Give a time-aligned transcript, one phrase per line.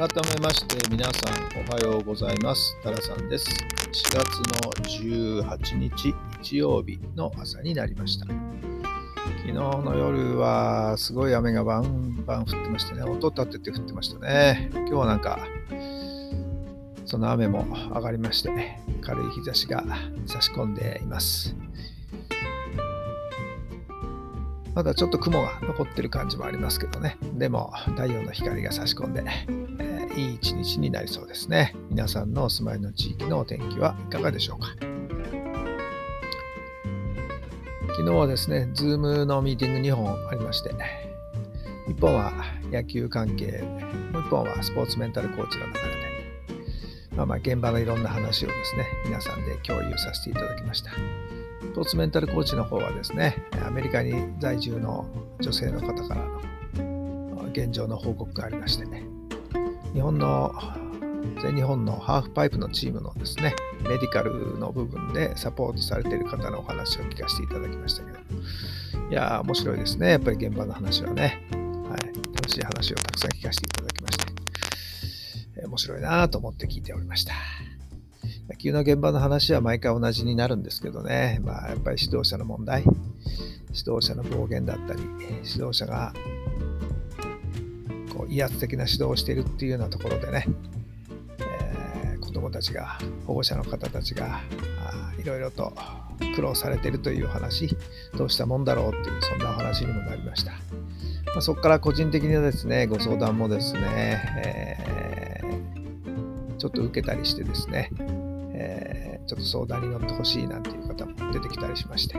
[0.00, 2.74] 改めまして皆さんおはようございます。
[2.82, 3.50] タラさんです。
[3.92, 4.72] 4月の
[5.44, 8.24] 18日日曜日の朝になりました。
[8.24, 13.02] 昨日の夜はすごい雨がバンバン降ってましてね。
[13.02, 14.70] 音立てて降ってましたね。
[14.72, 15.38] 今日はなんか
[17.04, 19.84] その雨も上がりまして軽い日差しが
[20.24, 21.54] 差し込んでいます。
[24.74, 27.18] まだちょっと雲が残ってる感じもありますけどね。
[27.34, 29.20] でも太陽の光が差し込んで
[30.16, 31.74] いい一日になりそうですね。
[31.88, 34.68] 皆さんのお住まいの地域のお天気はいかがでしょうか。
[37.96, 40.70] 昨日はですね、Zoom のミーティング2本ありまして、
[41.88, 42.32] 1本は
[42.70, 43.62] 野球関係、
[44.12, 45.86] もう1本はスポーツメンタルコーチの流れで、
[47.16, 50.92] まあまあ現場のいろんな話をですね、皆さんで共有させていただきました。
[50.92, 55.06] スポーツメンタルコーチの方はですね、アメリカに在住の
[55.40, 59.04] 女性の方からの現状の報告がありましてね、
[59.92, 60.54] 日本の
[61.42, 68.18] 全日本のハーフパイプのチームのですね、メディカルの部分でサポートされている方のお話を聞かせていただきましたけど、
[69.10, 70.10] いやー、面白いですね。
[70.10, 74.18] やっぱり現場の話はね、はい、楽しい話をたくさん聞かせていただきまし
[75.54, 77.34] て、面白いなと思って聞いておりました。
[78.48, 85.02] 野球の現場の話は毎回同じになるんですけどね、まあ、やっぱり指導者の問題、指導者の暴言だったり、
[85.44, 86.12] 指導者が
[88.10, 90.46] こう威圧的な指導をしているっていうようなところでね、
[91.38, 94.40] えー、子どもたちが保護者の方たちが
[95.18, 95.72] いろいろと
[96.34, 97.76] 苦労されているという話
[98.16, 100.58] どうしたもんだろうっていうそんなお話にもなりました、ま
[101.38, 107.90] あ、そこから個人的にはですねご相談もですね、えー、ちょっと受けたりしてですね、
[108.54, 112.16] えー、ちょっと相談に乗ってほしいなんていう方も出てきたりしまして。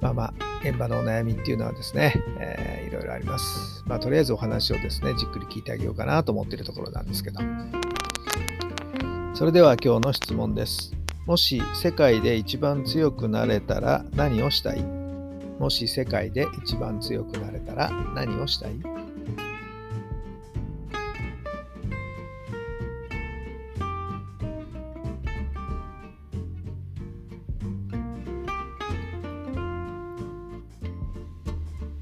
[0.00, 3.82] まあまあ、現場のお悩みっていうのはですね、えー、いろいろあります。
[3.86, 7.40] まあ、とりあえずお話をですね、じっくり聞いてあげようかなと思っているところなんですけど。
[9.34, 10.92] それでは今日の質問です。
[11.26, 14.82] もし世界で一番強くなれたら何をしたい？
[15.58, 18.95] もし世界で一番強くなれたら何をしたい？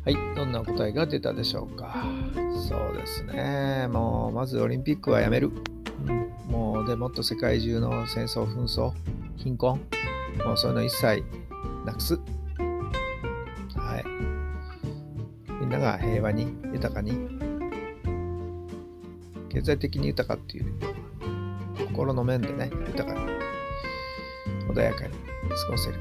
[0.05, 2.05] はい、どんな答えが出たでしょうか？
[2.69, 3.89] そうですね。
[3.91, 5.51] もう、まずオリンピックはやめる。
[6.07, 8.93] うん、もう、でもっと世界中の戦争、紛争、
[9.37, 9.81] 貧困、
[10.45, 11.25] もうそういうの一切
[11.87, 12.21] なくす。
[13.77, 15.53] はい。
[15.61, 17.13] みんなが平和に、豊かに、
[19.49, 20.75] 経済的に豊かっていう
[21.79, 23.27] 心の面でね、豊かに、
[24.69, 25.99] 穏やかに過ごせる。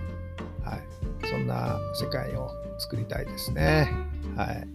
[0.61, 0.81] はい。
[1.25, 2.49] そんな世界を
[2.79, 3.89] 作りたいですね。
[4.35, 4.67] はい。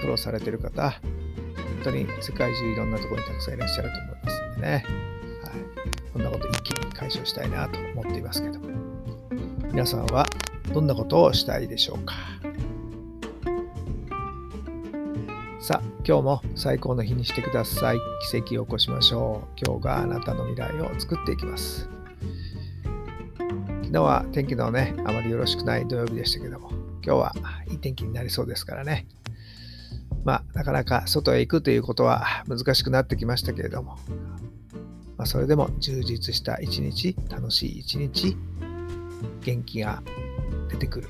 [0.00, 1.00] 苦労されてる方、本
[1.84, 4.84] 当に世界中いろんなところにたくさんいらっしゃると思いますんでね。
[5.42, 5.52] はい。
[6.12, 8.58] こんなこと一気に解消したいなと思っていますけど。
[9.72, 10.26] 皆さんは
[10.72, 12.14] どんなことをしたいでしょうか？
[15.60, 17.98] さあ、今日も最高の日にしてください。
[18.30, 19.60] 奇跡を起こしましょう。
[19.66, 21.88] 今日があなたの未来を作っていきます。
[23.94, 26.70] 昨日は天気のね、あまりよろしくない土曜日でしたけども、
[27.04, 27.32] 今日は
[27.70, 29.06] いい天気になりそうですからね。
[30.24, 33.96] まあ、なかなか外へ行くということは難しくなってきましたけれども、
[35.16, 38.36] まあ、それでも充実した一日、楽しい一日、
[39.44, 40.02] 元気が
[40.70, 41.08] 出てくる、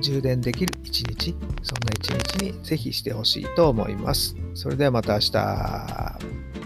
[0.00, 4.36] 充電できる一日、そんな一日にぜひしてほしいと思います。
[4.54, 6.65] それではまた明日。